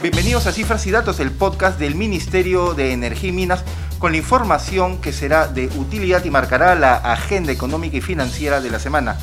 [0.00, 3.64] Bienvenidos a Cifras y Datos, el podcast del Ministerio de Energía y Minas,
[3.98, 8.70] con la información que será de utilidad y marcará la agenda económica y financiera de
[8.70, 9.18] la semana.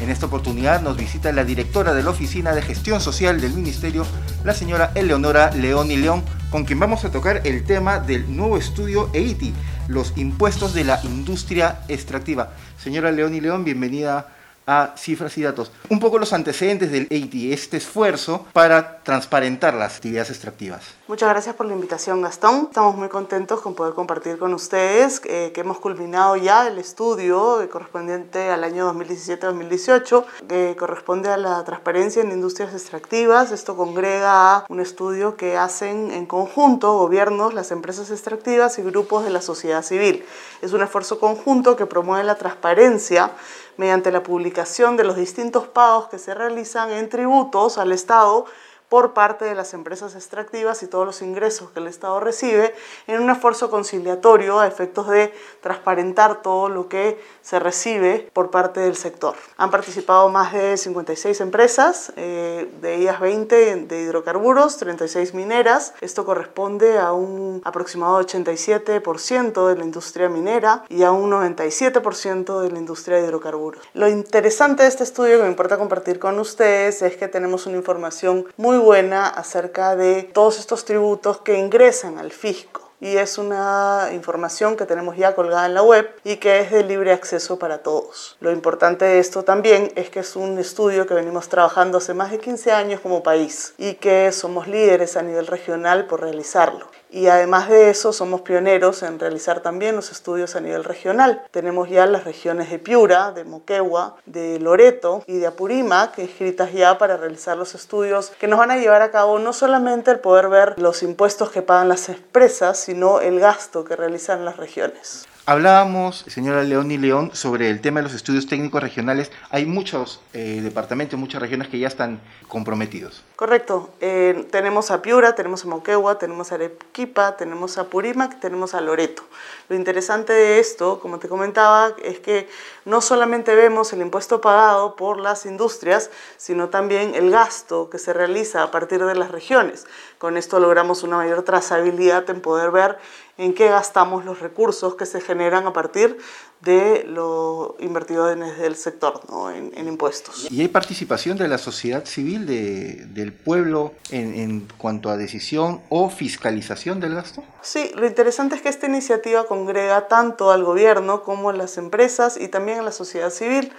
[0.00, 4.06] En esta oportunidad nos visita la directora de la Oficina de Gestión Social del Ministerio,
[4.44, 8.56] la señora Eleonora León y León, con quien vamos a tocar el tema del nuevo
[8.56, 9.52] estudio EITI,
[9.88, 12.54] los impuestos de la industria extractiva.
[12.78, 14.28] Señora León y León, bienvenida
[14.66, 15.72] a cifras y datos.
[15.88, 20.82] Un poco los antecedentes del EITI, este esfuerzo para transparentar las actividades extractivas.
[21.08, 22.68] Muchas gracias por la invitación, Gastón.
[22.68, 27.68] Estamos muy contentos con poder compartir con ustedes eh, que hemos culminado ya el estudio
[27.70, 33.50] correspondiente al año 2017-2018, que corresponde a la transparencia en industrias extractivas.
[33.50, 39.24] Esto congrega a un estudio que hacen en conjunto gobiernos, las empresas extractivas y grupos
[39.24, 40.24] de la sociedad civil.
[40.62, 43.32] Es un esfuerzo conjunto que promueve la transparencia
[43.80, 48.44] mediante la publicación de los distintos pagos que se realizan en tributos al Estado
[48.90, 52.74] por parte de las empresas extractivas y todos los ingresos que el Estado recibe
[53.06, 55.32] en un esfuerzo conciliatorio a efectos de
[55.62, 59.36] transparentar todo lo que se recibe por parte del sector.
[59.56, 65.94] Han participado más de 56 empresas, eh, de ellas 20 de hidrocarburos, 36 mineras.
[66.00, 72.72] Esto corresponde a un aproximado 87% de la industria minera y a un 97% de
[72.72, 73.82] la industria de hidrocarburos.
[73.94, 77.76] Lo interesante de este estudio que me importa compartir con ustedes es que tenemos una
[77.76, 84.10] información muy buena acerca de todos estos tributos que ingresan al fisco y es una
[84.12, 87.78] información que tenemos ya colgada en la web y que es de libre acceso para
[87.78, 88.36] todos.
[88.40, 92.30] Lo importante de esto también es que es un estudio que venimos trabajando hace más
[92.30, 96.86] de 15 años como país y que somos líderes a nivel regional por realizarlo.
[97.12, 101.42] Y además de eso, somos pioneros en realizar también los estudios a nivel regional.
[101.50, 106.98] Tenemos ya las regiones de Piura, de Moquegua, de Loreto y de Apurímac escritas ya
[106.98, 110.48] para realizar los estudios que nos van a llevar a cabo no solamente el poder
[110.48, 115.26] ver los impuestos que pagan las empresas, sino el gasto que realizan las regiones.
[115.46, 119.32] Hablábamos, señora León y León, sobre el tema de los estudios técnicos regionales.
[119.48, 123.24] Hay muchos eh, departamentos, muchas regiones que ya están comprometidos.
[123.36, 123.90] Correcto.
[124.00, 128.82] Eh, tenemos a Piura, tenemos a Moquegua, tenemos a Arequipa, tenemos a Purímac, tenemos a
[128.82, 129.22] Loreto.
[129.70, 132.48] Lo interesante de esto, como te comentaba, es que
[132.84, 138.12] no solamente vemos el impuesto pagado por las industrias, sino también el gasto que se
[138.12, 139.86] realiza a partir de las regiones.
[140.18, 142.98] Con esto logramos una mayor trazabilidad en poder ver
[143.40, 146.18] en qué gastamos los recursos que se generan a partir
[146.60, 149.50] de lo invertido en el sector, ¿no?
[149.50, 150.46] en, impuestos.
[150.50, 155.80] ¿Y hay participación de la sociedad civil, de, del pueblo, en, en, cuanto a decisión
[155.88, 157.42] o fiscalización del gasto?
[157.62, 162.36] Sí, lo interesante es que esta iniciativa congrega tanto al gobierno como a las empresas
[162.38, 163.72] y también a la sociedad civil.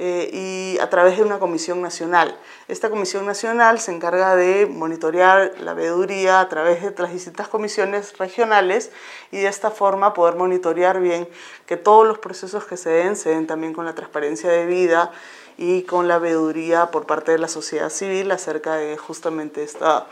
[0.00, 2.38] Eh, y a través de una comisión nacional.
[2.68, 8.16] Esta comisión nacional se encarga de monitorear la veeduría a través de las distintas comisiones
[8.16, 8.92] regionales
[9.32, 11.28] y de esta forma poder monitorear bien
[11.66, 15.10] que todos los procesos que se den se den también con la transparencia debida
[15.56, 20.06] y con la veeduría por parte de la sociedad civil acerca de justamente esta,